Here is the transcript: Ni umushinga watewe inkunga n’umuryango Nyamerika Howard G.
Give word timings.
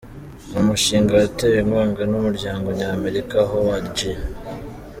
Ni 0.49 0.57
umushinga 0.63 1.11
watewe 1.19 1.57
inkunga 1.63 2.03
n’umuryango 2.11 2.67
Nyamerika 2.79 3.35
Howard 3.49 3.85
G. 3.95 3.99